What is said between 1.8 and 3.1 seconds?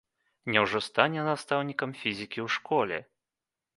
фізікі ў школе?